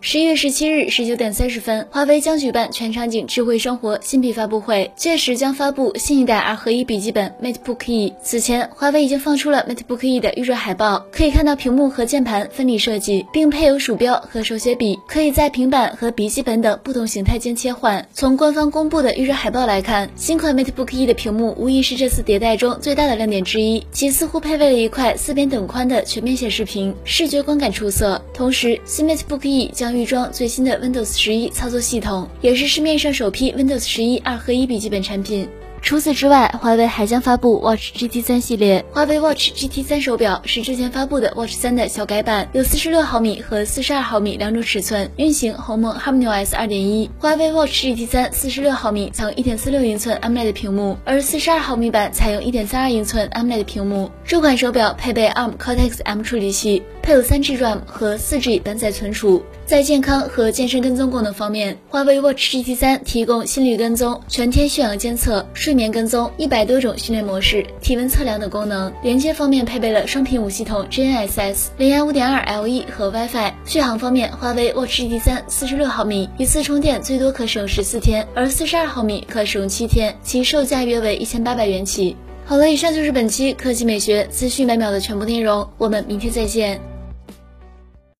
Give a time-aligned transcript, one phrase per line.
[0.00, 8.12] 十一月十七日十九点三十分，华为将举办全场景智慧生活新品发布会，届时将发布新一代二合一笔记本 MateBook E。
[8.22, 18.06] 此前，华为已经放出了 MateBook E 的预热海报，可以看到屏幕和键盘分离设计，并配有鼠标和手写笔，可以在平板和笔记本等不同形态间切换。
[18.12, 28.22] 从官方公布的预热海报来看，新款 MateBook E 的屏幕无疑是这次迭代中最大的亮点之一，其似乎配备了一块四边等宽的全面显示屏，视觉观感出色。
[28.32, 35.46] 同时，新 MateBook E 将预装最新的 Windows 十一操作系统，也是市面上首批 Windows 十一二合一笔记本产品。
[35.82, 38.84] 除此之外，华为还将发布 Watch GT 三系列。
[38.92, 47.08] 华为 Watch GT 三手表是之前发布的 Watch 三的小改版，有四十六毫米和四十二毫米两种尺寸，运行鸿蒙 HarmonyOS 二点一。
[47.18, 54.10] 华为 Watch GT 三四十六毫米采用一点四六英寸 AMOLED 屏幕，而四十二毫米版采用一点三二英寸 AMOLED 屏幕。
[54.24, 59.42] 这款手表配备 ARM Cortex M 处理器，配有三 G RAM 和四 G 本载存储。
[59.66, 68.92] 在健康和健身跟踪功能方面，华为 Watch GT 三提供心率跟踪、全天血氧监测、睡眠跟踪、一百多种训练模式、体温测量等功能。
[69.02, 73.52] 连接方面配备了双频五系统 GNSS、蓝牙五点二 LE 和 WiFi。
[73.64, 82.14] 续航方面，华为 Watch GT 三四十六毫米，一次充电最多可使用十四天，而四十二毫米可使用七天，其售价约为一千八百元起。
[82.44, 86.80] 好了，以上就是本期科技美学资讯每秒的全部内容，我们明天再见。